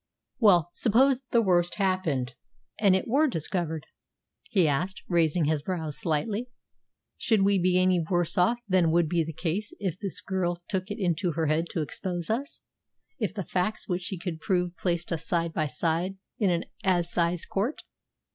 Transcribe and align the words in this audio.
"Well, 0.39 0.71
suppose 0.73 1.21
the 1.29 1.43
worst 1.43 1.75
happened, 1.75 2.33
and 2.79 2.95
it 2.95 3.07
were 3.07 3.27
discovered?" 3.27 3.85
he 4.49 4.67
asked, 4.67 5.03
raising 5.07 5.45
his 5.45 5.61
brows 5.61 5.99
slightly. 6.01 6.49
"Should 7.17 7.43
we 7.43 7.59
be 7.59 7.79
any 7.79 8.03
worse 8.09 8.35
off 8.35 8.57
than 8.67 8.89
would 8.89 9.07
be 9.07 9.23
the 9.23 9.31
case 9.31 9.71
if 9.79 9.99
this 9.99 10.19
girl 10.19 10.57
took 10.67 10.89
it 10.89 10.97
into 10.97 11.33
her 11.33 11.45
head 11.45 11.65
to 11.73 11.83
expose 11.83 12.31
us 12.31 12.61
if 13.19 13.31
the 13.31 13.45
facts 13.45 13.87
which 13.87 14.01
she 14.01 14.17
could 14.17 14.39
prove 14.41 14.75
placed 14.75 15.11
us 15.13 15.27
side 15.27 15.53
by 15.53 15.67
side 15.67 16.17
in 16.39 16.49
an 16.49 16.65
assize 16.83 17.45
court?" 17.45 17.83